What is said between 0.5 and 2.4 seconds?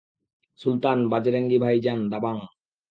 Sultan, Bajrangi Bhaijaan, Dabangg.